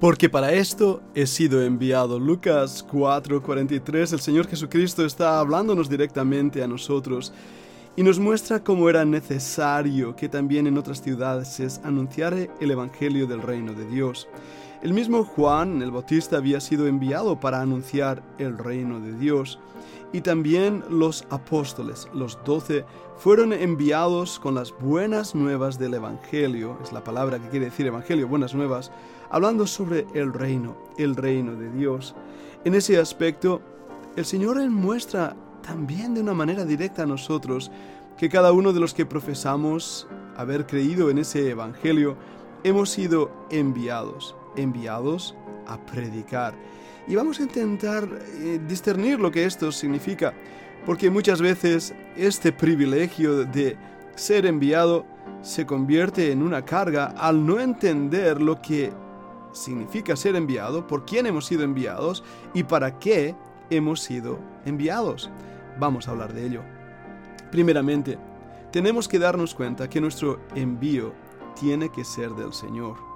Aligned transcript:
Porque 0.00 0.28
para 0.28 0.52
esto 0.52 1.02
he 1.14 1.26
sido 1.26 1.62
enviado. 1.62 2.18
Lucas 2.18 2.84
4:43, 2.86 4.12
el 4.12 4.20
Señor 4.20 4.46
Jesucristo 4.48 5.04
está 5.04 5.38
hablándonos 5.38 5.88
directamente 5.88 6.62
a 6.62 6.68
nosotros 6.68 7.32
y 7.96 8.02
nos 8.02 8.18
muestra 8.18 8.62
cómo 8.62 8.90
era 8.90 9.04
necesario 9.04 10.16
que 10.16 10.28
también 10.28 10.66
en 10.66 10.78
otras 10.78 11.00
ciudades 11.00 11.48
se 11.48 11.68
anunciara 11.84 12.48
el 12.60 12.70
Evangelio 12.70 13.26
del 13.26 13.40
reino 13.40 13.72
de 13.72 13.86
Dios. 13.86 14.28
El 14.82 14.92
mismo 14.92 15.24
Juan 15.24 15.80
el 15.80 15.92
Bautista 15.92 16.36
había 16.36 16.60
sido 16.60 16.86
enviado 16.86 17.38
para 17.38 17.60
anunciar 17.60 18.22
el 18.38 18.58
reino 18.58 19.00
de 19.00 19.16
Dios 19.16 19.58
y 20.14 20.20
también 20.20 20.84
los 20.88 21.26
apóstoles, 21.28 22.08
los 22.14 22.38
doce, 22.44 22.84
fueron 23.16 23.52
enviados 23.52 24.38
con 24.38 24.54
las 24.54 24.72
buenas 24.78 25.34
nuevas 25.34 25.76
del 25.76 25.94
Evangelio, 25.94 26.78
es 26.84 26.92
la 26.92 27.02
palabra 27.02 27.40
que 27.40 27.48
quiere 27.48 27.64
decir 27.64 27.88
Evangelio, 27.88 28.28
buenas 28.28 28.54
nuevas, 28.54 28.92
hablando 29.28 29.66
sobre 29.66 30.06
el 30.14 30.32
reino, 30.32 30.76
el 30.98 31.16
reino 31.16 31.56
de 31.56 31.68
Dios. 31.68 32.14
En 32.64 32.76
ese 32.76 32.96
aspecto, 33.00 33.60
el 34.14 34.24
Señor 34.24 34.64
muestra 34.70 35.34
también 35.66 36.14
de 36.14 36.20
una 36.20 36.32
manera 36.32 36.64
directa 36.64 37.02
a 37.02 37.06
nosotros 37.06 37.72
que 38.16 38.28
cada 38.28 38.52
uno 38.52 38.72
de 38.72 38.78
los 38.78 38.94
que 38.94 39.06
profesamos 39.06 40.06
haber 40.36 40.64
creído 40.64 41.10
en 41.10 41.18
ese 41.18 41.50
Evangelio, 41.50 42.16
hemos 42.62 42.88
sido 42.90 43.32
enviados, 43.50 44.36
enviados 44.54 45.34
a 45.66 45.76
predicar. 45.84 46.54
Y 47.06 47.14
vamos 47.16 47.38
a 47.38 47.42
intentar 47.42 48.08
eh, 48.38 48.60
discernir 48.66 49.20
lo 49.20 49.30
que 49.30 49.44
esto 49.44 49.70
significa, 49.70 50.32
porque 50.86 51.10
muchas 51.10 51.40
veces 51.40 51.94
este 52.16 52.52
privilegio 52.52 53.44
de 53.44 53.76
ser 54.14 54.46
enviado 54.46 55.04
se 55.42 55.66
convierte 55.66 56.32
en 56.32 56.42
una 56.42 56.64
carga 56.64 57.14
al 57.16 57.44
no 57.44 57.60
entender 57.60 58.40
lo 58.40 58.60
que 58.60 58.92
significa 59.52 60.16
ser 60.16 60.36
enviado, 60.36 60.86
por 60.86 61.04
quién 61.04 61.26
hemos 61.26 61.46
sido 61.46 61.62
enviados 61.62 62.24
y 62.54 62.64
para 62.64 62.98
qué 62.98 63.34
hemos 63.70 64.00
sido 64.00 64.38
enviados. 64.64 65.30
Vamos 65.78 66.08
a 66.08 66.12
hablar 66.12 66.32
de 66.32 66.46
ello. 66.46 66.62
Primeramente, 67.50 68.18
tenemos 68.72 69.06
que 69.06 69.18
darnos 69.18 69.54
cuenta 69.54 69.88
que 69.88 70.00
nuestro 70.00 70.40
envío 70.54 71.12
tiene 71.60 71.90
que 71.90 72.04
ser 72.04 72.30
del 72.30 72.52
Señor. 72.52 73.13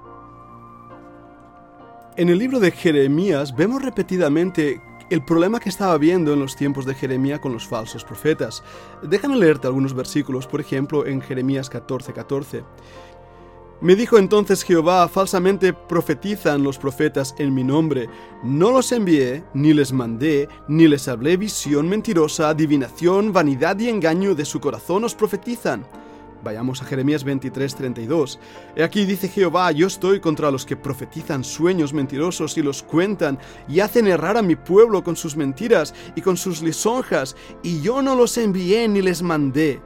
En 2.17 2.29
el 2.29 2.37
libro 2.37 2.59
de 2.59 2.71
Jeremías 2.71 3.55
vemos 3.55 3.81
repetidamente 3.81 4.81
el 5.09 5.23
problema 5.23 5.59
que 5.59 5.69
estaba 5.69 5.93
habiendo 5.93 6.33
en 6.33 6.39
los 6.39 6.55
tiempos 6.55 6.85
de 6.85 6.93
Jeremías 6.93 7.39
con 7.39 7.53
los 7.53 7.67
falsos 7.67 8.03
profetas. 8.03 8.63
Déjame 9.01 9.37
leerte 9.37 9.67
algunos 9.67 9.93
versículos, 9.93 10.45
por 10.45 10.59
ejemplo, 10.59 11.05
en 11.05 11.21
Jeremías 11.21 11.69
14:14. 11.71 12.13
14. 12.13 12.63
Me 13.81 13.95
dijo 13.95 14.17
entonces 14.17 14.63
Jehová, 14.63 15.07
falsamente 15.07 15.71
profetizan 15.71 16.63
los 16.63 16.77
profetas 16.77 17.33
en 17.37 17.53
mi 17.53 17.63
nombre. 17.63 18.09
No 18.43 18.71
los 18.71 18.91
envié, 18.91 19.45
ni 19.53 19.73
les 19.73 19.93
mandé, 19.93 20.49
ni 20.67 20.87
les 20.87 21.07
hablé 21.07 21.37
visión 21.37 21.87
mentirosa, 21.87 22.49
adivinación, 22.49 23.31
vanidad 23.31 23.79
y 23.79 23.87
engaño 23.87 24.35
de 24.35 24.43
su 24.43 24.59
corazón 24.59 25.05
os 25.05 25.15
profetizan. 25.15 25.85
Vayamos 26.43 26.81
a 26.81 26.85
Jeremías 26.85 27.23
23, 27.23 27.75
32. 27.75 28.39
He 28.75 28.83
aquí 28.83 29.05
dice 29.05 29.27
Jehová, 29.27 29.71
yo 29.71 29.87
estoy 29.87 30.19
contra 30.19 30.51
los 30.51 30.65
que 30.65 30.77
profetizan 30.77 31.43
sueños 31.43 31.93
mentirosos 31.93 32.57
y 32.57 32.61
los 32.61 32.81
cuentan 32.81 33.37
y 33.67 33.81
hacen 33.81 34.07
errar 34.07 34.37
a 34.37 34.41
mi 34.41 34.55
pueblo 34.55 35.03
con 35.03 35.15
sus 35.15 35.35
mentiras 35.35 35.93
y 36.15 36.21
con 36.21 36.37
sus 36.37 36.61
lisonjas, 36.61 37.35
y 37.61 37.81
yo 37.81 38.01
no 38.01 38.15
los 38.15 38.37
envié 38.37 38.87
ni 38.87 39.01
les 39.01 39.21
mandé. 39.21 39.81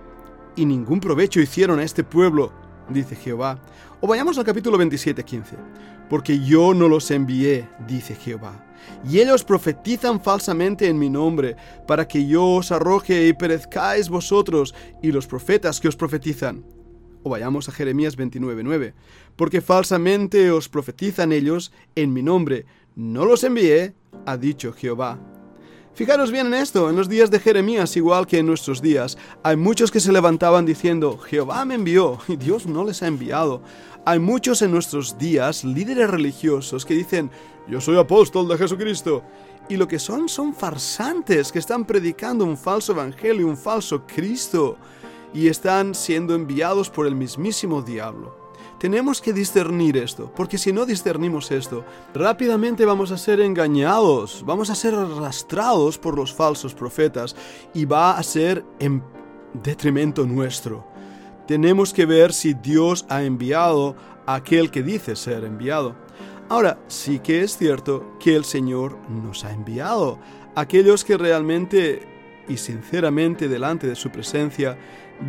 Y 0.55 0.65
ningún 0.65 0.99
provecho 0.99 1.39
hicieron 1.39 1.79
a 1.79 1.83
este 1.83 2.03
pueblo, 2.03 2.51
dice 2.89 3.15
Jehová. 3.15 3.59
O 4.05 4.07
vayamos 4.07 4.37
al 4.37 4.43
capítulo 4.43 4.77
27, 4.77 5.23
15. 5.23 5.55
Porque 6.09 6.37
yo 6.37 6.73
no 6.73 6.89
los 6.89 7.09
envié, 7.09 7.69
dice 7.87 8.15
Jehová 8.15 8.65
y 9.09 9.19
ellos 9.19 9.45
profetizan 9.45 10.21
falsamente 10.21 10.89
en 10.89 10.99
mi 10.99 11.09
nombre, 11.09 11.55
para 11.87 12.05
que 12.05 12.27
yo 12.27 12.45
os 12.55 12.69
arroje 12.73 13.27
y 13.27 13.33
perezcáis 13.33 14.09
vosotros 14.09 14.75
y 15.01 15.13
los 15.13 15.25
profetas 15.25 15.79
que 15.79 15.87
os 15.87 15.95
profetizan. 15.95 16.65
O 17.23 17.29
vayamos 17.29 17.69
a 17.69 17.71
Jeremías 17.71 18.17
29:9, 18.17 18.93
porque 19.37 19.61
falsamente 19.61 20.51
os 20.51 20.67
profetizan 20.67 21.31
ellos 21.31 21.71
en 21.95 22.11
mi 22.11 22.21
nombre, 22.21 22.65
no 22.95 23.23
los 23.23 23.45
envié, 23.45 23.93
ha 24.25 24.35
dicho 24.35 24.73
Jehová. 24.73 25.32
Fijaros 25.95 26.31
bien 26.31 26.47
en 26.47 26.55
esto, 26.55 26.89
en 26.89 26.95
los 26.95 27.07
días 27.07 27.29
de 27.29 27.39
Jeremías, 27.39 27.95
igual 27.95 28.25
que 28.25 28.39
en 28.39 28.47
nuestros 28.47 28.81
días, 28.81 29.15
hay 29.43 29.55
muchos 29.55 29.91
que 29.91 29.99
se 29.99 30.11
levantaban 30.11 30.65
diciendo, 30.65 31.19
Jehová 31.19 31.65
me 31.65 31.75
envió, 31.75 32.17
y 32.27 32.35
Dios 32.35 32.65
no 32.65 32.83
les 32.83 33.03
ha 33.03 33.07
enviado. 33.07 33.61
Hay 34.03 34.17
muchos 34.17 34.63
en 34.63 34.71
nuestros 34.71 35.19
días, 35.19 35.63
líderes 35.63 36.09
religiosos, 36.09 36.83
que 36.83 36.95
dicen, 36.95 37.29
yo 37.67 37.79
soy 37.79 37.97
apóstol 37.97 38.47
de 38.47 38.57
Jesucristo. 38.57 39.21
Y 39.69 39.77
lo 39.77 39.87
que 39.87 39.99
son 39.99 40.27
son 40.27 40.55
farsantes 40.55 41.51
que 41.51 41.59
están 41.59 41.85
predicando 41.85 42.43
un 42.43 42.57
falso 42.57 42.93
evangelio, 42.93 43.47
un 43.47 43.55
falso 43.55 44.01
Cristo, 44.07 44.77
y 45.31 45.47
están 45.47 45.93
siendo 45.93 46.33
enviados 46.33 46.89
por 46.89 47.05
el 47.05 47.13
mismísimo 47.13 47.83
diablo. 47.83 48.42
Tenemos 48.83 49.21
que 49.21 49.31
discernir 49.31 49.95
esto, 49.95 50.29
porque 50.35 50.57
si 50.57 50.73
no 50.73 50.85
discernimos 50.85 51.51
esto, 51.51 51.85
rápidamente 52.13 52.83
vamos 52.83 53.11
a 53.11 53.17
ser 53.17 53.39
engañados, 53.39 54.43
vamos 54.45 54.69
a 54.69 54.75
ser 54.75 54.93
arrastrados 54.93 55.97
por 55.97 56.17
los 56.17 56.33
falsos 56.33 56.73
profetas 56.73 57.33
y 57.73 57.85
va 57.85 58.17
a 58.17 58.23
ser 58.23 58.65
en 58.79 59.01
detrimento 59.53 60.25
nuestro. 60.25 60.85
Tenemos 61.47 61.93
que 61.93 62.05
ver 62.05 62.33
si 62.33 62.55
Dios 62.55 63.05
ha 63.07 63.23
enviado 63.23 63.95
a 64.25 64.35
aquel 64.35 64.69
que 64.69 64.83
dice 64.83 65.15
ser 65.15 65.45
enviado. 65.45 65.95
Ahora, 66.49 66.77
sí 66.89 67.19
que 67.19 67.41
es 67.41 67.57
cierto 67.57 68.17
que 68.19 68.35
el 68.35 68.43
Señor 68.43 68.97
nos 69.07 69.45
ha 69.45 69.53
enviado, 69.53 70.19
aquellos 70.55 71.05
que 71.05 71.15
realmente 71.15 72.05
y 72.49 72.57
sinceramente 72.57 73.47
delante 73.47 73.87
de 73.87 73.95
su 73.95 74.09
presencia 74.09 74.77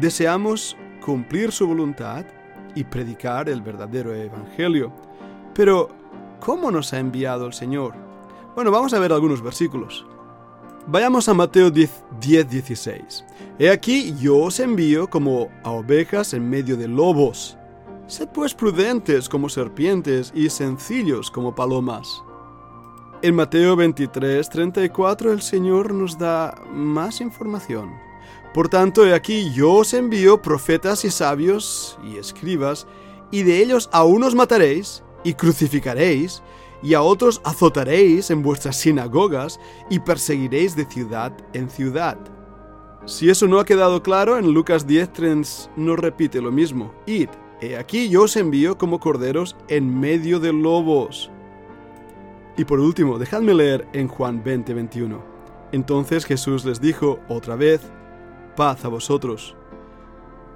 deseamos 0.01 0.77
cumplir 1.01 1.53
su 1.53 1.69
voluntad 1.69 2.27
y 2.75 2.85
predicar 2.85 3.49
el 3.49 3.63
verdadero 3.63 4.15
Evangelio. 4.15 4.93
Pero, 5.55 5.89
¿cómo 6.41 6.71
nos 6.71 6.93
ha 6.93 6.99
enviado 6.99 7.47
el 7.47 7.53
Señor? 7.53 7.95
Bueno, 8.55 8.71
vamos 8.71 8.95
a 8.95 8.99
ver 8.99 9.13
algunos 9.13 9.43
versículos. 9.43 10.07
Vayamos 10.87 11.29
a 11.29 11.35
Mateo 11.35 11.71
10, 11.71 12.05
10, 12.21 12.51
16. 12.51 13.25
He 13.59 13.71
aquí 13.71 14.15
yo 14.21 14.37
os 14.39 14.61
envío 14.61 15.09
como 15.09 15.49
a 15.63 15.71
ovejas 15.71 16.35
en 16.35 16.49
medio 16.49 16.77
de 16.77 16.89
lobos. 16.89 17.57
Sed 18.07 18.29
pues 18.29 18.53
prudentes 18.53 19.29
como 19.29 19.49
serpientes 19.49 20.31
y 20.35 20.51
sencillos 20.51 21.31
como 21.31 21.55
palomas. 21.55 22.23
En 23.23 23.35
Mateo 23.35 23.77
23, 23.77 24.47
34 24.51 25.33
el 25.33 25.41
Señor 25.41 25.95
nos 25.95 26.19
da 26.19 26.55
más 26.71 27.23
información. 27.23 27.91
Por 28.53 28.69
tanto, 28.69 29.07
he 29.07 29.15
aquí 29.15 29.53
yo 29.53 29.73
os 29.73 29.95
envío 29.95 30.41
profetas 30.41 31.05
y 31.05 31.11
sabios 31.11 31.99
y 32.05 32.17
escribas, 32.17 32.87
y 33.31 33.43
de 33.43 33.63
ellos 33.63 33.89
a 33.93 34.05
unos 34.05 34.35
mataréis 34.35 35.03
y 35.25 35.35
crucificaréis, 35.35 36.43
y 36.83 36.95
a 36.95 37.03
otros 37.03 37.41
azotaréis 37.45 38.31
en 38.31 38.43
vuestras 38.43 38.77
sinagogas 38.77 39.59
y 39.89 40.01
perseguiréis 40.01 40.77
de 40.77 40.85
ciudad 40.85 41.33
en 41.53 41.71
ciudad. 41.71 42.19
Si 43.07 43.31
eso 43.31 43.49
no 43.49 43.59
ha 43.59 43.65
quedado 43.65 44.03
claro, 44.03 44.39
en 44.39 44.53
Lucas 44.53 44.87
10 44.87 45.71
nos 45.77 45.99
repite 45.99 46.41
lo 46.41 46.53
mismo. 46.53 46.95
Id 47.07 47.29
He 47.61 47.77
aquí 47.77 48.09
yo 48.09 48.23
os 48.25 48.37
envío 48.37 48.77
como 48.77 49.01
corderos 49.01 49.57
en 49.69 49.99
medio 49.99 50.41
de 50.41 50.53
lobos. 50.53 51.31
Y 52.57 52.65
por 52.65 52.81
último, 52.81 53.19
dejadme 53.19 53.55
leer 53.55 53.87
en 53.93 54.09
Juan 54.09 54.43
20, 54.45 54.75
21. 54.75 55.23
Entonces 55.73 56.25
Jesús 56.25 56.65
les 56.65 56.81
dijo 56.81 57.21
otra 57.29 57.57
vez, 57.57 57.81
paz 58.55 58.85
a 58.85 58.89
vosotros. 58.89 59.57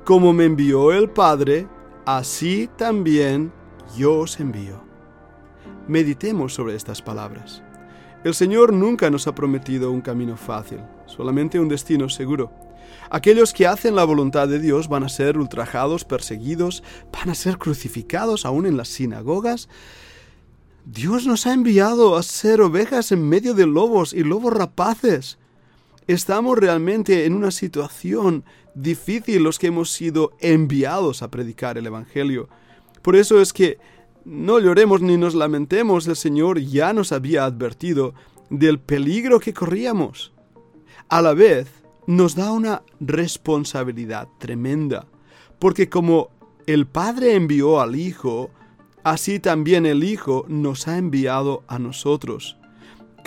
Como 0.05 0.33
me 0.33 0.45
envió 0.45 0.93
el 0.93 1.11
Padre, 1.11 1.69
así 2.07 2.69
también 2.77 3.53
yo 3.97 4.19
os 4.19 4.41
envío. 4.41 4.83
Meditemos 5.87 6.55
sobre 6.55 6.75
estas 6.75 7.03
palabras. 7.03 7.63
El 8.25 8.35
Señor 8.35 8.73
nunca 8.73 9.11
nos 9.11 9.27
ha 9.27 9.35
prometido 9.35 9.91
un 9.91 10.01
camino 10.01 10.37
fácil, 10.37 10.81
solamente 11.07 11.61
un 11.61 11.69
destino 11.69 12.09
seguro. 12.09 12.51
Aquellos 13.11 13.53
que 13.53 13.67
hacen 13.67 13.95
la 13.95 14.05
voluntad 14.05 14.49
de 14.49 14.59
Dios 14.59 14.89
van 14.89 15.05
a 15.05 15.09
ser 15.09 15.39
ultrajados, 15.39 16.05
perseguidos, 16.05 16.83
van 17.13 17.31
a 17.31 17.35
ser 17.35 17.59
crucificados 17.59 18.45
aún 18.45 18.67
en 18.67 18.77
las 18.77 18.89
sinagogas. 18.89 19.69
Dios 20.85 21.27
nos 21.27 21.47
ha 21.47 21.53
enviado 21.53 22.17
a 22.17 22.23
ser 22.23 22.61
ovejas 22.61 23.13
en 23.13 23.27
medio 23.29 23.55
de 23.55 23.67
lobos 23.67 24.13
y 24.13 24.25
lobos 24.25 24.53
rapaces. 24.53 25.38
Estamos 26.09 26.57
realmente 26.57 27.27
en 27.27 27.35
una 27.35 27.51
situación 27.51 28.43
difícil 28.75 29.43
los 29.43 29.59
que 29.59 29.67
hemos 29.67 29.91
sido 29.91 30.33
enviados 30.41 31.23
a 31.23 31.31
predicar 31.31 31.77
el 31.77 31.87
Evangelio. 31.87 32.49
Por 33.03 33.15
eso 33.15 33.43
es 33.43 33.53
que 33.53 33.79
no 34.25 34.59
lloremos 34.59 35.03
ni 35.03 35.19
nos 35.19 35.35
lamentemos, 35.35 36.07
el 36.07 36.17
Señor 36.17 36.61
ya 36.61 36.95
nos 36.95 37.13
había 37.13 37.45
advertido 37.45 38.15
del 38.49 38.81
peligro 38.81 39.39
que 39.39 39.53
corríamos. 39.53 40.33
A 41.11 41.21
la 41.21 41.35
vez, 41.35 41.69
nos 42.07 42.35
da 42.35 42.53
una 42.53 42.83
responsabilidad 43.01 44.29
tremenda, 44.39 45.07
porque 45.59 45.91
como 45.91 46.31
el 46.67 46.87
Padre 46.87 47.35
envió 47.35 47.83
al 47.83 47.97
Hijo 47.97 48.51
así 49.05 49.41
también 49.41 49.87
el 49.87 50.05
Hijo 50.05 50.45
nos 50.49 50.89
ha 50.89 50.99
enviado 50.99 51.65
a 51.69 51.79
nosotros. 51.79 52.58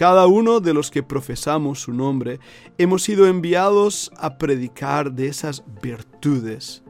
Cada 0.01 0.25
uno 0.25 0.61
de 0.61 0.73
los 0.73 0.89
que 0.89 1.03
profesamos 1.03 1.81
su 1.81 1.93
nombre 1.93 2.39
hemos 2.79 3.03
sido 3.03 3.27
enviados 3.27 4.11
a 4.17 4.39
predicar 4.39 5.11
de 5.11 5.27
esas 5.27 5.63
virtudes. 5.79 6.81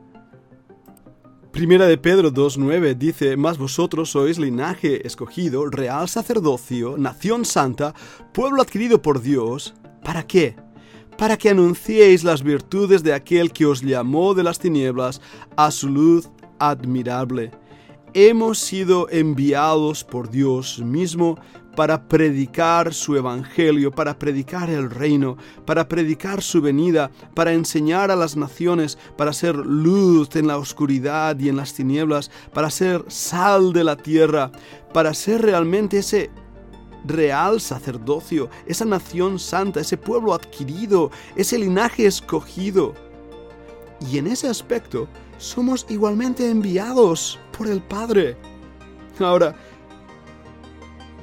Primera 1.52 1.88
de 1.88 1.98
Pedro 1.98 2.32
2.9 2.32 2.96
dice, 2.96 3.36
Mas 3.36 3.58
vosotros 3.58 4.12
sois 4.12 4.40
linaje 4.40 5.06
escogido, 5.06 5.70
real 5.70 6.08
sacerdocio, 6.08 6.98
nación 6.98 7.44
santa, 7.44 7.94
pueblo 8.32 8.62
adquirido 8.62 9.02
por 9.02 9.22
Dios. 9.22 9.74
¿Para 10.06 10.26
qué? 10.26 10.56
Para 11.18 11.36
que 11.36 11.50
anunciéis 11.50 12.24
las 12.24 12.44
virtudes 12.44 13.04
de 13.04 13.14
aquel 13.14 13.52
que 13.52 13.66
os 13.66 13.82
llamó 13.82 14.34
de 14.34 14.44
las 14.44 14.58
tinieblas 14.58 15.20
a 15.58 15.70
su 15.72 15.90
luz 15.90 16.30
admirable. 16.60 17.52
Hemos 18.14 18.60
sido 18.60 19.10
enviados 19.10 20.06
por 20.06 20.30
Dios 20.30 20.80
mismo 20.80 21.38
para 21.76 22.08
predicar 22.08 22.94
su 22.94 23.16
evangelio, 23.16 23.92
para 23.92 24.18
predicar 24.18 24.70
el 24.70 24.90
reino, 24.90 25.38
para 25.66 25.88
predicar 25.88 26.42
su 26.42 26.62
venida, 26.62 27.12
para 27.34 27.54
enseñar 27.54 28.12
a 28.12 28.16
las 28.16 28.36
naciones, 28.36 28.98
para 29.18 29.34
ser 29.34 29.56
luz 29.56 30.36
en 30.36 30.48
la 30.48 30.58
oscuridad 30.58 31.40
y 31.40 31.50
en 31.50 31.58
las 31.58 31.74
tinieblas, 31.74 32.30
para 32.54 32.70
ser 32.70 33.06
sal 33.08 33.74
de 33.74 33.84
la 33.84 33.96
tierra, 33.96 34.52
para 34.94 35.14
ser 35.14 35.42
realmente 35.42 36.00
ese 36.00 36.30
real 37.06 37.62
sacerdocio, 37.62 38.50
esa 38.68 38.86
nación 38.86 39.40
santa, 39.40 39.80
ese 39.80 39.98
pueblo 39.98 40.34
adquirido, 40.34 41.12
ese 41.36 41.58
linaje 41.58 42.06
escogido. 42.06 42.94
Y 44.12 44.18
en 44.18 44.28
ese 44.28 44.48
aspecto 44.48 45.08
somos 45.38 45.86
igualmente 45.90 46.50
enviados 46.50 47.40
por 47.58 47.68
el 47.68 47.82
Padre. 47.82 48.38
Ahora, 49.20 49.56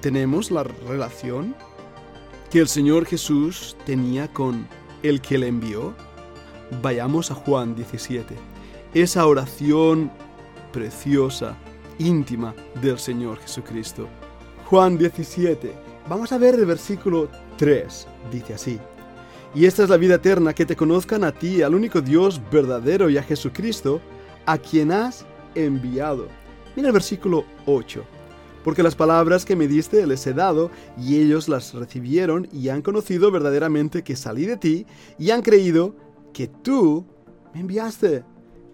tenemos 0.00 0.50
la 0.50 0.62
relación 0.62 1.54
que 2.50 2.60
el 2.60 2.68
Señor 2.68 3.04
Jesús 3.04 3.76
tenía 3.84 4.32
con 4.32 4.66
el 5.02 5.20
que 5.20 5.38
le 5.38 5.48
envió. 5.48 5.94
Vayamos 6.82 7.30
a 7.30 7.34
Juan 7.34 7.74
17, 7.74 8.34
esa 8.94 9.26
oración 9.26 10.10
preciosa, 10.72 11.56
íntima 11.98 12.54
del 12.80 12.98
Señor 12.98 13.38
Jesucristo. 13.38 14.08
Juan 14.66 14.98
17, 14.98 15.72
vamos 16.08 16.30
a 16.32 16.38
ver 16.38 16.54
el 16.54 16.66
versículo 16.66 17.28
3, 17.56 18.06
dice 18.30 18.54
así. 18.54 18.78
Y 19.54 19.64
esta 19.64 19.82
es 19.82 19.88
la 19.88 19.96
vida 19.96 20.16
eterna, 20.16 20.52
que 20.52 20.66
te 20.66 20.76
conozcan 20.76 21.24
a 21.24 21.32
ti, 21.32 21.62
al 21.62 21.74
único 21.74 22.02
Dios 22.02 22.40
verdadero 22.50 23.08
y 23.08 23.16
a 23.16 23.22
Jesucristo, 23.22 24.00
a 24.44 24.58
quien 24.58 24.92
has 24.92 25.24
enviado. 25.54 26.28
Mira 26.76 26.88
el 26.88 26.92
versículo 26.92 27.44
8 27.66 28.17
porque 28.64 28.82
las 28.82 28.94
palabras 28.94 29.44
que 29.44 29.56
me 29.56 29.68
diste 29.68 30.06
les 30.06 30.26
he 30.26 30.32
dado, 30.32 30.70
y 30.96 31.16
ellos 31.20 31.48
las 31.48 31.74
recibieron 31.74 32.48
y 32.52 32.68
han 32.68 32.82
conocido 32.82 33.30
verdaderamente 33.30 34.02
que 34.02 34.16
salí 34.16 34.46
de 34.46 34.56
ti, 34.56 34.86
y 35.18 35.30
han 35.30 35.42
creído 35.42 35.94
que 36.32 36.48
tú 36.48 37.06
me 37.54 37.60
enviaste. 37.60 38.24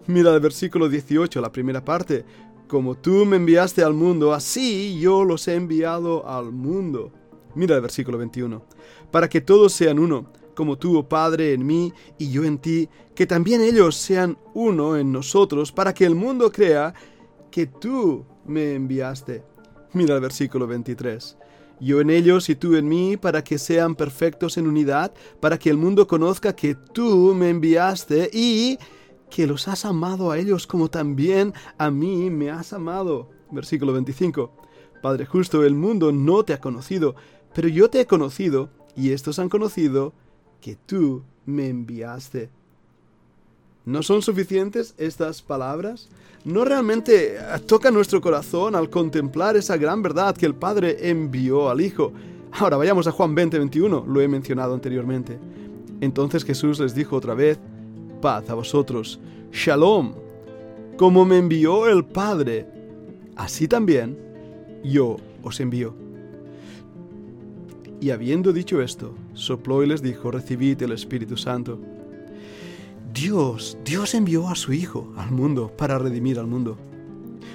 Mira 0.07 0.33
el 0.33 0.39
versículo 0.39 0.87
18, 0.87 1.41
la 1.41 1.51
primera 1.51 1.83
parte. 1.83 2.25
Como 2.67 2.95
tú 2.95 3.25
me 3.25 3.37
enviaste 3.37 3.83
al 3.83 3.93
mundo, 3.93 4.33
así 4.33 4.99
yo 4.99 5.23
los 5.23 5.47
he 5.47 5.55
enviado 5.55 6.27
al 6.27 6.51
mundo. 6.51 7.11
Mira 7.55 7.75
el 7.75 7.81
versículo 7.81 8.17
21. 8.17 8.63
Para 9.11 9.29
que 9.29 9.41
todos 9.41 9.73
sean 9.73 9.97
uno, 9.97 10.31
como 10.55 10.77
tú, 10.77 10.97
oh 10.97 11.07
Padre, 11.07 11.53
en 11.53 11.65
mí 11.65 11.93
y 12.17 12.29
yo 12.31 12.43
en 12.43 12.57
ti, 12.57 12.89
que 13.13 13.25
también 13.25 13.61
ellos 13.61 13.95
sean 13.95 14.37
uno 14.53 14.97
en 14.97 15.11
nosotros, 15.11 15.71
para 15.71 15.93
que 15.93 16.05
el 16.05 16.15
mundo 16.15 16.51
crea 16.51 16.93
que 17.49 17.67
tú 17.67 18.25
me 18.45 18.75
enviaste. 18.75 19.43
Mira 19.95 20.15
el 20.15 20.19
versículo 20.19 20.67
23. 20.67 21.37
Yo 21.79 22.01
en 22.01 22.09
ellos 22.09 22.49
y 22.49 22.55
tú 22.55 22.75
en 22.75 22.85
mí, 22.85 23.15
para 23.15 23.45
que 23.45 23.57
sean 23.57 23.95
perfectos 23.95 24.57
en 24.57 24.67
unidad, 24.67 25.13
para 25.39 25.57
que 25.57 25.69
el 25.69 25.77
mundo 25.77 26.05
conozca 26.05 26.53
que 26.53 26.75
tú 26.75 27.33
me 27.33 27.49
enviaste 27.49 28.29
y 28.33 28.77
que 29.29 29.47
los 29.47 29.69
has 29.69 29.85
amado 29.85 30.31
a 30.31 30.37
ellos 30.37 30.67
como 30.67 30.89
también 30.89 31.53
a 31.77 31.91
mí 31.91 32.29
me 32.29 32.49
has 32.49 32.73
amado. 32.73 33.29
Versículo 33.51 33.93
25. 33.93 34.51
Padre 35.01 35.25
justo, 35.25 35.63
el 35.63 35.75
mundo 35.75 36.11
no 36.11 36.43
te 36.43 36.51
ha 36.51 36.59
conocido, 36.59 37.15
pero 37.53 37.69
yo 37.69 37.89
te 37.89 38.01
he 38.01 38.05
conocido, 38.05 38.71
y 38.97 39.11
estos 39.11 39.39
han 39.39 39.47
conocido 39.47 40.11
que 40.59 40.75
tú 40.75 41.23
me 41.45 41.69
enviaste. 41.69 42.49
¿No 43.85 44.01
son 44.01 44.23
suficientes 44.23 44.95
estas 44.97 45.43
palabras? 45.43 46.09
¿No 46.43 46.65
realmente 46.65 47.37
toca 47.67 47.91
nuestro 47.91 48.19
corazón 48.19 48.75
al 48.75 48.89
contemplar 48.89 49.55
esa 49.57 49.77
gran 49.77 50.01
verdad 50.01 50.35
que 50.35 50.47
el 50.47 50.55
Padre 50.55 51.09
envió 51.09 51.69
al 51.69 51.81
Hijo? 51.81 52.11
Ahora 52.51 52.77
vayamos 52.77 53.05
a 53.05 53.11
Juan 53.11 53.35
20, 53.35 53.59
21, 53.59 54.05
lo 54.07 54.21
he 54.21 54.27
mencionado 54.27 54.73
anteriormente. 54.73 55.37
Entonces 56.01 56.43
Jesús 56.43 56.79
les 56.79 56.95
dijo 56.95 57.15
otra 57.15 57.35
vez, 57.35 57.59
paz 58.21 58.49
a 58.49 58.55
vosotros, 58.55 59.19
shalom, 59.51 60.13
como 60.97 61.23
me 61.23 61.37
envió 61.37 61.87
el 61.87 62.05
Padre, 62.05 62.65
así 63.35 63.67
también 63.67 64.17
yo 64.83 65.17
os 65.43 65.59
envío. 65.59 65.93
Y 68.01 68.09
habiendo 68.09 68.51
dicho 68.51 68.81
esto, 68.81 69.13
sopló 69.35 69.83
y 69.83 69.87
les 69.87 70.01
dijo, 70.01 70.31
recibid 70.31 70.81
el 70.81 70.91
Espíritu 70.91 71.37
Santo. 71.37 71.79
Dios, 73.15 73.77
Dios 73.85 74.13
envió 74.13 74.49
a 74.49 74.55
su 74.55 74.73
Hijo 74.73 75.13
al 75.15 75.31
mundo 75.31 75.71
para 75.77 75.97
redimir 75.97 76.37
al 76.37 76.47
mundo. 76.47 76.77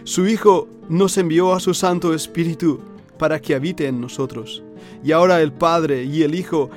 Su 0.05 0.27
Hijo 0.27 0.67
nos 0.89 1.19
envió 1.19 1.53
a 1.53 1.61
su 1.61 1.75
Santo 1.75 2.15
Espíritu 2.15 2.81
para 3.19 3.39
que 3.41 3.55
habite 3.55 3.87
en 3.87 4.01
nosotros. 4.01 4.63
Y 5.05 5.13
ahora 5.13 5.43
el 5.43 5.53
Padre 5.53 6.05
y 6.05 6.23
el 6.23 6.35
Hijo, 6.35 6.71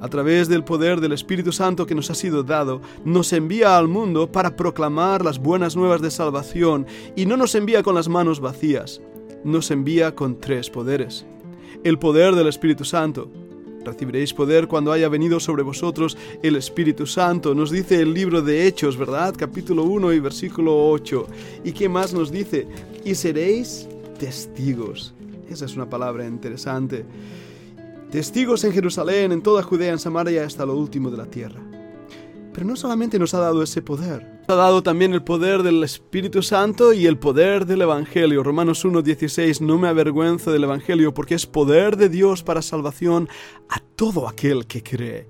a 0.00 0.08
través 0.08 0.48
del 0.48 0.64
poder 0.64 1.00
del 1.00 1.12
Espíritu 1.12 1.52
Santo 1.52 1.86
que 1.86 1.94
nos 1.94 2.10
ha 2.10 2.16
sido 2.16 2.42
dado, 2.42 2.80
nos 3.04 3.32
envía 3.32 3.78
al 3.78 3.86
mundo 3.86 4.32
para 4.32 4.56
proclamar 4.56 5.24
las 5.24 5.38
buenas 5.38 5.76
nuevas 5.76 6.02
de 6.02 6.10
salvación 6.10 6.84
y 7.14 7.26
no 7.26 7.36
nos 7.36 7.54
envía 7.54 7.84
con 7.84 7.94
las 7.94 8.08
manos 8.08 8.40
vacías, 8.40 9.00
nos 9.44 9.70
envía 9.70 10.16
con 10.16 10.40
tres 10.40 10.68
poderes. 10.68 11.24
El 11.84 12.00
poder 12.00 12.34
del 12.34 12.48
Espíritu 12.48 12.84
Santo, 12.84 13.30
Recibiréis 13.86 14.34
poder 14.34 14.66
cuando 14.66 14.90
haya 14.90 15.08
venido 15.08 15.38
sobre 15.38 15.62
vosotros 15.62 16.18
el 16.42 16.56
Espíritu 16.56 17.06
Santo. 17.06 17.54
Nos 17.54 17.70
dice 17.70 18.00
el 18.02 18.12
libro 18.12 18.42
de 18.42 18.66
Hechos, 18.66 18.96
¿verdad? 18.96 19.32
Capítulo 19.38 19.84
1 19.84 20.12
y 20.12 20.18
versículo 20.18 20.90
8. 20.90 21.26
¿Y 21.64 21.70
qué 21.70 21.88
más 21.88 22.12
nos 22.12 22.32
dice? 22.32 22.66
Y 23.04 23.14
seréis 23.14 23.88
testigos. 24.18 25.14
Esa 25.48 25.66
es 25.66 25.76
una 25.76 25.88
palabra 25.88 26.26
interesante. 26.26 27.04
Testigos 28.10 28.64
en 28.64 28.72
Jerusalén, 28.72 29.30
en 29.30 29.42
toda 29.42 29.62
Judea, 29.62 29.92
en 29.92 30.00
Samaria, 30.00 30.44
hasta 30.44 30.66
lo 30.66 30.76
último 30.76 31.08
de 31.08 31.16
la 31.18 31.26
tierra. 31.26 31.60
Pero 32.52 32.66
no 32.66 32.74
solamente 32.74 33.18
nos 33.20 33.34
ha 33.34 33.38
dado 33.38 33.62
ese 33.62 33.82
poder, 33.82 34.35
ha 34.48 34.54
dado 34.54 34.82
también 34.82 35.12
el 35.12 35.22
poder 35.22 35.62
del 35.62 35.82
Espíritu 35.82 36.42
Santo 36.42 36.92
y 36.92 37.06
el 37.06 37.18
poder 37.18 37.66
del 37.66 37.82
Evangelio. 37.82 38.42
Romanos 38.42 38.84
1.16, 38.84 39.60
no 39.60 39.78
me 39.78 39.88
avergüenzo 39.88 40.52
del 40.52 40.64
Evangelio 40.64 41.12
porque 41.12 41.34
es 41.34 41.46
poder 41.46 41.96
de 41.96 42.08
Dios 42.08 42.42
para 42.42 42.62
salvación 42.62 43.28
a 43.68 43.80
todo 43.96 44.28
aquel 44.28 44.66
que 44.66 44.82
cree. 44.82 45.26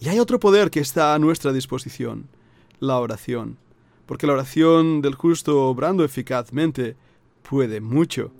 Y 0.00 0.08
hay 0.08 0.20
otro 0.20 0.38
poder 0.38 0.70
que 0.70 0.80
está 0.80 1.14
a 1.14 1.18
nuestra 1.18 1.52
disposición, 1.52 2.28
la 2.78 2.98
oración. 2.98 3.58
Porque 4.06 4.26
la 4.26 4.34
oración 4.34 5.02
del 5.02 5.16
justo 5.16 5.66
obrando 5.66 6.04
eficazmente 6.04 6.96
puede 7.42 7.80
mucho. 7.80 8.30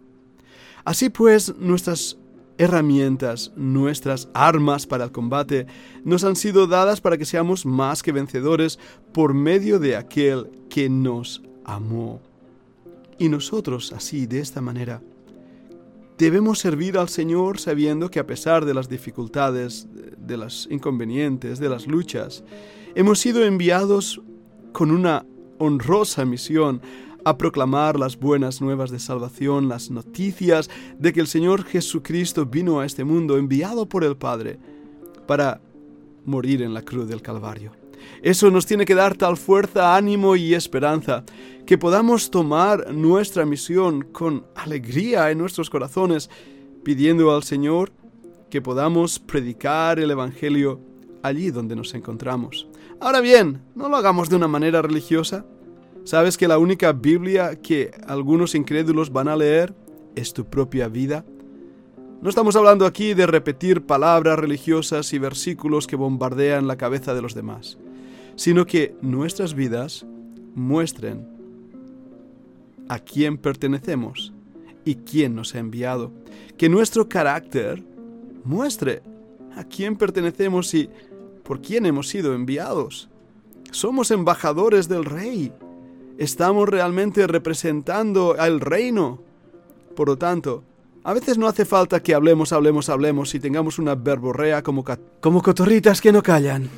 Así 0.84 1.08
pues, 1.10 1.56
nuestras 1.58 2.17
herramientas, 2.58 3.52
nuestras 3.56 4.28
armas 4.34 4.86
para 4.86 5.04
el 5.04 5.12
combate, 5.12 5.66
nos 6.04 6.24
han 6.24 6.36
sido 6.36 6.66
dadas 6.66 7.00
para 7.00 7.16
que 7.16 7.24
seamos 7.24 7.64
más 7.64 8.02
que 8.02 8.12
vencedores 8.12 8.78
por 9.12 9.32
medio 9.32 9.78
de 9.78 9.96
aquel 9.96 10.50
que 10.68 10.90
nos 10.90 11.42
amó. 11.64 12.20
Y 13.18 13.28
nosotros, 13.28 13.92
así, 13.92 14.26
de 14.26 14.40
esta 14.40 14.60
manera, 14.60 15.00
debemos 16.18 16.58
servir 16.58 16.98
al 16.98 17.08
Señor 17.08 17.58
sabiendo 17.58 18.10
que 18.10 18.18
a 18.18 18.26
pesar 18.26 18.64
de 18.64 18.74
las 18.74 18.88
dificultades, 18.88 19.86
de 20.18 20.36
las 20.36 20.66
inconvenientes, 20.70 21.58
de 21.58 21.68
las 21.68 21.86
luchas, 21.86 22.44
hemos 22.94 23.20
sido 23.20 23.44
enviados 23.44 24.20
con 24.72 24.90
una 24.90 25.24
honrosa 25.58 26.24
misión 26.24 26.80
a 27.24 27.36
proclamar 27.36 27.98
las 27.98 28.18
buenas 28.18 28.60
nuevas 28.60 28.90
de 28.90 28.98
salvación, 28.98 29.68
las 29.68 29.90
noticias 29.90 30.70
de 30.98 31.12
que 31.12 31.20
el 31.20 31.26
Señor 31.26 31.64
Jesucristo 31.64 32.46
vino 32.46 32.80
a 32.80 32.86
este 32.86 33.04
mundo 33.04 33.36
enviado 33.36 33.86
por 33.86 34.04
el 34.04 34.16
Padre 34.16 34.58
para 35.26 35.60
morir 36.24 36.62
en 36.62 36.74
la 36.74 36.82
cruz 36.82 37.08
del 37.08 37.22
Calvario. 37.22 37.72
Eso 38.22 38.50
nos 38.50 38.66
tiene 38.66 38.84
que 38.84 38.94
dar 38.94 39.16
tal 39.16 39.36
fuerza, 39.36 39.96
ánimo 39.96 40.36
y 40.36 40.54
esperanza 40.54 41.24
que 41.66 41.78
podamos 41.78 42.30
tomar 42.30 42.92
nuestra 42.92 43.44
misión 43.44 44.02
con 44.02 44.46
alegría 44.54 45.30
en 45.30 45.38
nuestros 45.38 45.68
corazones, 45.68 46.30
pidiendo 46.82 47.34
al 47.34 47.42
Señor 47.42 47.92
que 48.50 48.62
podamos 48.62 49.18
predicar 49.18 49.98
el 49.98 50.10
Evangelio 50.10 50.80
allí 51.22 51.50
donde 51.50 51.76
nos 51.76 51.92
encontramos. 51.94 52.66
Ahora 53.00 53.20
bien, 53.20 53.60
no 53.74 53.88
lo 53.88 53.96
hagamos 53.96 54.30
de 54.30 54.36
una 54.36 54.48
manera 54.48 54.80
religiosa, 54.80 55.44
¿Sabes 56.04 56.36
que 56.36 56.48
la 56.48 56.58
única 56.58 56.92
Biblia 56.92 57.56
que 57.56 57.90
algunos 58.06 58.54
incrédulos 58.54 59.12
van 59.12 59.28
a 59.28 59.36
leer 59.36 59.74
es 60.14 60.32
tu 60.32 60.44
propia 60.46 60.88
vida? 60.88 61.24
No 62.20 62.28
estamos 62.28 62.56
hablando 62.56 62.86
aquí 62.86 63.14
de 63.14 63.26
repetir 63.26 63.82
palabras 63.82 64.38
religiosas 64.38 65.12
y 65.12 65.18
versículos 65.18 65.86
que 65.86 65.96
bombardean 65.96 66.66
la 66.66 66.76
cabeza 66.76 67.14
de 67.14 67.22
los 67.22 67.34
demás, 67.34 67.78
sino 68.34 68.66
que 68.66 68.96
nuestras 69.00 69.54
vidas 69.54 70.04
muestren 70.54 71.28
a 72.88 72.98
quién 72.98 73.38
pertenecemos 73.38 74.32
y 74.84 74.96
quién 74.96 75.34
nos 75.34 75.54
ha 75.54 75.58
enviado. 75.58 76.10
Que 76.56 76.68
nuestro 76.68 77.08
carácter 77.08 77.84
muestre 78.44 79.02
a 79.54 79.64
quién 79.64 79.96
pertenecemos 79.96 80.72
y 80.74 80.88
por 81.44 81.60
quién 81.60 81.86
hemos 81.86 82.08
sido 82.08 82.34
enviados. 82.34 83.08
Somos 83.70 84.10
embajadores 84.10 84.88
del 84.88 85.04
rey. 85.04 85.52
Estamos 86.18 86.68
realmente 86.68 87.28
representando 87.28 88.34
al 88.36 88.60
reino. 88.60 89.20
Por 89.94 90.08
lo 90.08 90.18
tanto, 90.18 90.64
a 91.04 91.14
veces 91.14 91.38
no 91.38 91.46
hace 91.46 91.64
falta 91.64 92.02
que 92.02 92.12
hablemos, 92.12 92.52
hablemos, 92.52 92.88
hablemos 92.88 93.34
y 93.36 93.40
tengamos 93.40 93.78
una 93.78 93.94
verborrea 93.94 94.64
como, 94.64 94.84
como 95.20 95.42
cotorritas 95.42 96.00
que 96.00 96.10
no 96.10 96.20
callan. 96.20 96.68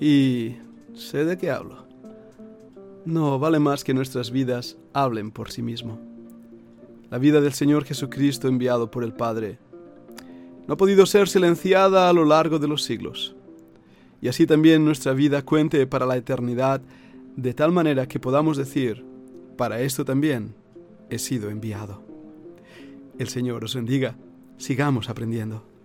Y 0.00 0.54
sé 0.94 1.24
de 1.24 1.36
qué 1.36 1.50
hablo. 1.50 1.84
No, 3.04 3.40
vale 3.40 3.58
más 3.58 3.82
que 3.82 3.92
nuestras 3.92 4.30
vidas 4.30 4.76
hablen 4.92 5.32
por 5.32 5.50
sí 5.50 5.62
mismo. 5.62 5.98
La 7.10 7.18
vida 7.18 7.40
del 7.40 7.54
Señor 7.54 7.84
Jesucristo 7.84 8.46
enviado 8.46 8.88
por 8.88 9.02
el 9.02 9.12
Padre 9.12 9.58
no 10.68 10.74
ha 10.74 10.76
podido 10.76 11.06
ser 11.06 11.28
silenciada 11.28 12.08
a 12.08 12.12
lo 12.12 12.24
largo 12.24 12.60
de 12.60 12.68
los 12.68 12.84
siglos. 12.84 13.34
Y 14.22 14.28
así 14.28 14.46
también 14.46 14.84
nuestra 14.84 15.12
vida 15.12 15.42
cuente 15.42 15.88
para 15.88 16.06
la 16.06 16.16
eternidad 16.16 16.82
de 17.36 17.52
tal 17.52 17.70
manera 17.70 18.08
que 18.08 18.18
podamos 18.18 18.56
decir, 18.56 19.04
para 19.56 19.80
esto 19.80 20.04
también 20.04 20.54
he 21.10 21.18
sido 21.18 21.50
enviado. 21.50 22.02
El 23.18 23.28
Señor 23.28 23.64
os 23.64 23.74
bendiga. 23.74 24.16
Sigamos 24.56 25.10
aprendiendo. 25.10 25.75